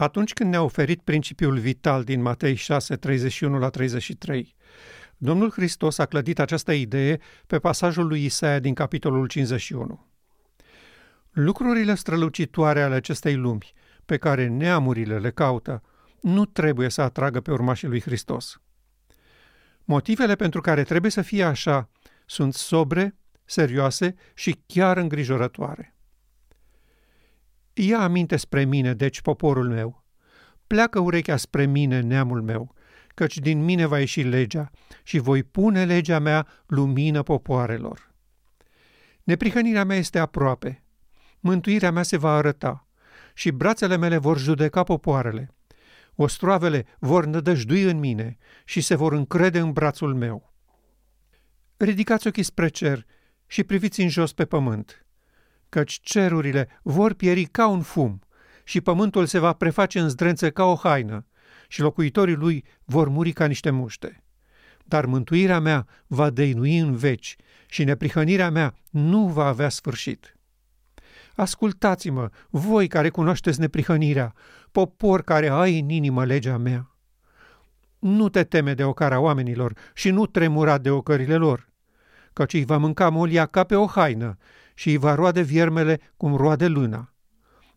[0.00, 4.54] Atunci când ne-a oferit principiul vital din Matei 6, 31 la 33,
[5.16, 10.06] Domnul Hristos a clădit această idee pe pasajul lui Isaia din capitolul 51.
[11.30, 13.72] Lucrurile strălucitoare ale acestei lumi,
[14.04, 15.82] pe care neamurile le caută,
[16.20, 18.60] nu trebuie să atragă pe urmașii lui Hristos.
[19.84, 21.90] Motivele pentru care trebuie să fie așa
[22.26, 25.94] sunt sobre, serioase și chiar îngrijorătoare.
[27.72, 30.04] Ia aminte spre mine, deci, poporul meu.
[30.66, 32.74] Pleacă urechea spre mine, neamul meu,
[33.14, 34.70] căci din mine va ieși legea
[35.02, 38.14] și voi pune legea mea lumină popoarelor.
[39.22, 40.84] Neprihănirea mea este aproape.
[41.40, 42.88] Mântuirea mea se va arăta
[43.34, 45.54] și brațele mele vor judeca popoarele.
[46.14, 50.54] Ostroavele vor nădăjdui în mine și se vor încrede în brațul meu.
[51.76, 53.06] Ridicați ochii spre cer
[53.46, 55.06] și priviți în jos pe pământ
[55.70, 58.20] căci cerurile vor pieri ca un fum
[58.64, 61.26] și pământul se va preface în zdrențe ca o haină
[61.68, 64.22] și locuitorii lui vor muri ca niște muște.
[64.84, 67.36] Dar mântuirea mea va dăinui în veci
[67.66, 70.34] și neprihănirea mea nu va avea sfârșit.
[71.34, 74.34] Ascultați-mă, voi care cunoașteți neprihănirea,
[74.72, 76.94] popor care ai în inimă legea mea.
[77.98, 81.68] Nu te teme de ocara oamenilor și nu tremura de ocările lor,
[82.32, 84.36] căci îi va mânca molia ca pe o haină
[84.80, 87.12] și îi va roade viermele cum roade luna.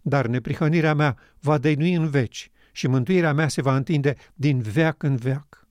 [0.02, 5.04] Dar neprihănirea mea va dăinui în veci și mântuirea mea se va întinde din veac
[5.04, 5.68] în veac.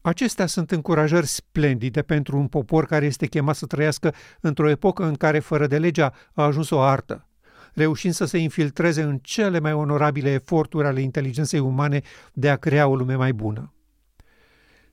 [0.00, 5.14] Acestea sunt încurajări splendide pentru un popor care este chemat să trăiască într-o epocă în
[5.14, 7.28] care fără de legea a ajuns o artă,
[7.74, 12.86] reușind să se infiltreze în cele mai onorabile eforturi ale inteligenței umane de a crea
[12.86, 13.70] o lume mai bună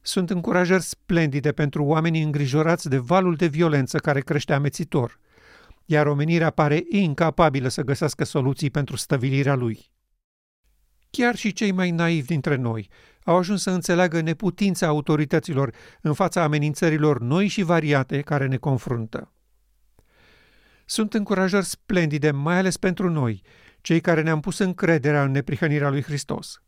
[0.06, 5.20] sunt încurajări splendide pentru oamenii îngrijorați de valul de violență care crește amețitor,
[5.86, 9.92] iar omenirea pare incapabilă să găsească soluții pentru stăvilirea lui.
[11.10, 12.90] Chiar și cei mai naivi dintre noi
[13.24, 19.32] au ajuns să înțeleagă neputința autorităților în fața amenințărilor noi și variate care ne confruntă.
[20.86, 23.42] Sunt încurajări splendide, mai ales pentru noi,
[23.82, 26.62] cei care ne-am pus încrederea în neprihănirea lui Hristos.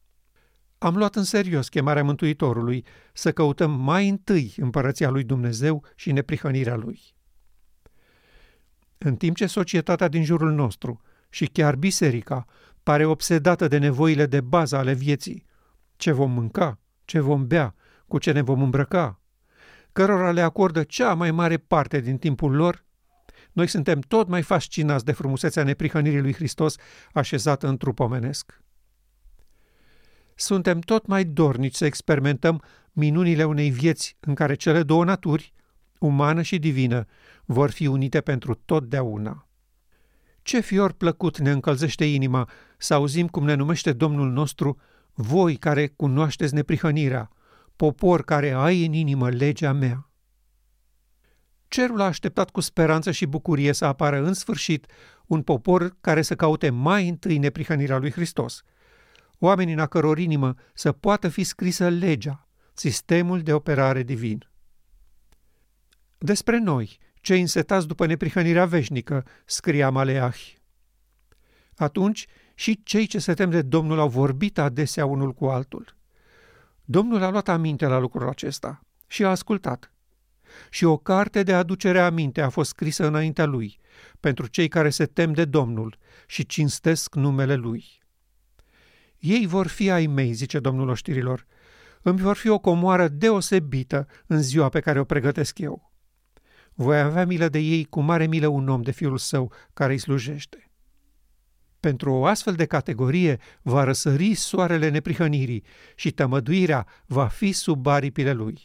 [0.85, 6.75] Am luat în serios chemarea Mântuitorului să căutăm mai întâi împărăția lui Dumnezeu și neprihănirea
[6.75, 7.01] lui.
[8.97, 12.45] În timp ce societatea din jurul nostru și chiar biserica
[12.83, 15.45] pare obsedată de nevoile de bază ale vieții,
[15.95, 17.75] ce vom mânca, ce vom bea,
[18.07, 19.21] cu ce ne vom îmbrăca,
[19.91, 22.85] cărora le acordă cea mai mare parte din timpul lor,
[23.51, 26.75] noi suntem tot mai fascinați de frumusețea neprihănirii lui Hristos
[27.13, 28.63] așezată în trup omenesc
[30.35, 35.53] suntem tot mai dornici să experimentăm minunile unei vieți în care cele două naturi,
[35.99, 37.05] umană și divină,
[37.45, 39.47] vor fi unite pentru totdeauna.
[40.41, 44.79] Ce fior plăcut ne încălzește inima să auzim cum ne numește Domnul nostru,
[45.13, 47.29] voi care cunoașteți neprihănirea,
[47.75, 50.09] popor care ai în inimă legea mea.
[51.67, 54.85] Cerul a așteptat cu speranță și bucurie să apară în sfârșit
[55.25, 58.61] un popor care să caute mai întâi neprihănirea lui Hristos–
[59.39, 64.49] oamenii în a căror inimă să poată fi scrisă legea, sistemul de operare divin.
[66.17, 70.57] Despre noi, cei însetați după neprihănirea veșnică, scria Maleahi.
[71.75, 75.95] Atunci și cei ce se tem de Domnul au vorbit adesea unul cu altul.
[76.85, 79.91] Domnul a luat aminte la lucrul acesta și a ascultat.
[80.69, 83.79] Și o carte de aducere aminte a fost scrisă înaintea lui,
[84.19, 85.97] pentru cei care se tem de Domnul
[86.27, 88.03] și cinstesc numele lui.
[89.25, 91.45] Ei vor fi ai mei, zice domnul oștirilor.
[92.01, 95.91] Îmi vor fi o comoară deosebită în ziua pe care o pregătesc eu.
[96.73, 99.97] Voi avea milă de ei cu mare milă un om de fiul său care îi
[99.97, 100.71] slujește.
[101.79, 105.63] Pentru o astfel de categorie va răsări soarele neprihănirii
[105.95, 108.61] și tămăduirea va fi sub aripile lui.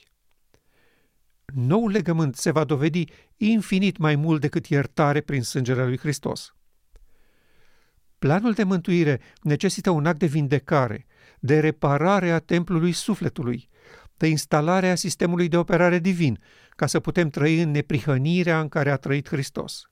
[1.54, 3.04] Noul legământ se va dovedi
[3.36, 6.54] infinit mai mult decât iertare prin sângele lui Hristos.
[8.20, 11.06] Planul de mântuire necesită un act de vindecare,
[11.38, 13.68] de reparare a templului sufletului,
[14.16, 16.40] de instalare a sistemului de operare divin,
[16.70, 19.82] ca să putem trăi în neprihănirea în care a trăit Hristos.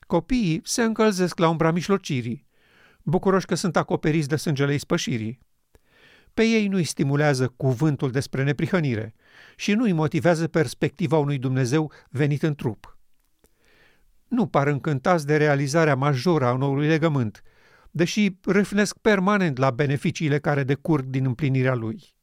[0.00, 2.46] Copiii se încălzesc la umbra mijlocirii,
[3.02, 5.40] bucuroși că sunt acoperiți de sângele ispășirii.
[6.34, 9.14] Pe ei nu-i stimulează cuvântul despre neprihănire
[9.56, 12.99] și nu-i motivează perspectiva unui Dumnezeu venit în trup
[14.30, 17.42] nu par încântați de realizarea majoră a noului legământ,
[17.90, 22.14] deși râfnesc permanent la beneficiile care decurg din împlinirea lui.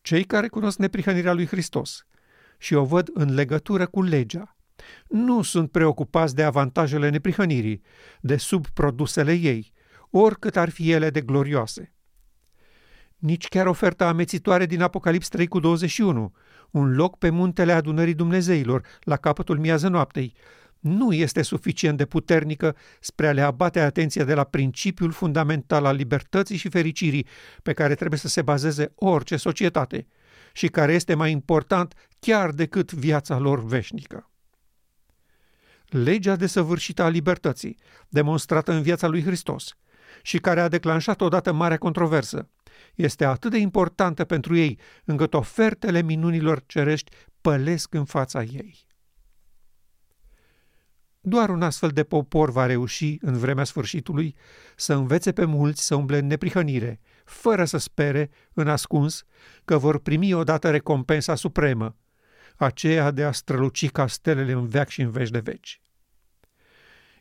[0.00, 2.06] Cei care cunosc neprihănirea lui Hristos
[2.58, 4.56] și o văd în legătură cu legea
[5.08, 7.82] Nu sunt preocupați de avantajele neprihănirii,
[8.20, 9.72] de subprodusele ei,
[10.10, 11.94] oricât ar fi ele de glorioase.
[13.20, 16.32] Nici chiar oferta amețitoare din Apocalips 3 cu 21,
[16.70, 20.34] un loc pe muntele adunării Dumnezeilor, la capătul miază noaptei,
[20.78, 25.96] nu este suficient de puternică spre a le abate atenția de la principiul fundamental al
[25.96, 27.26] libertății și fericirii
[27.62, 30.06] pe care trebuie să se bazeze orice societate
[30.52, 34.30] și care este mai important chiar decât viața lor veșnică.
[35.86, 37.78] Legea desăvârșită a libertății,
[38.08, 39.76] demonstrată în viața lui Hristos
[40.22, 42.48] și care a declanșat odată marea controversă,
[42.94, 47.10] este atât de importantă pentru ei încât ofertele minunilor cerești
[47.40, 48.88] pălesc în fața ei.
[51.22, 54.36] Doar un astfel de popor va reuși, în vremea sfârșitului,
[54.76, 59.24] să învețe pe mulți să umble în neprihănire, fără să spere, în ascuns,
[59.64, 61.96] că vor primi odată recompensa supremă,
[62.56, 65.80] aceea de a străluci ca stelele în veac și în veci de veci.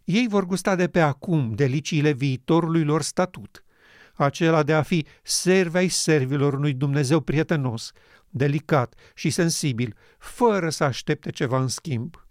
[0.04, 3.64] Ei vor gusta de pe acum deliciile viitorului lor statut,
[4.24, 7.92] acela de a fi servi ai servilor unui Dumnezeu prietenos,
[8.30, 12.24] delicat și sensibil, fără să aștepte ceva în schimb.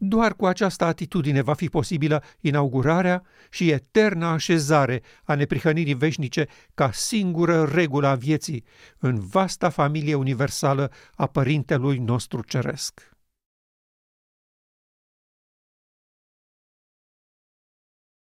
[0.00, 6.90] Doar cu această atitudine va fi posibilă inaugurarea și eterna așezare a neprihănirii veșnice ca
[6.92, 8.64] singură regulă a vieții
[8.98, 13.17] în vasta familie universală a Părintelui nostru Ceresc.